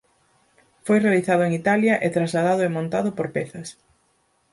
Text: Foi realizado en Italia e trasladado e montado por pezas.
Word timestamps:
Foi 0.85 0.97
realizado 1.01 1.41
en 1.47 1.51
Italia 1.61 1.93
e 2.05 2.07
trasladado 2.17 2.61
e 2.63 2.73
montado 2.77 3.09
por 3.17 3.27
pezas. 3.35 3.67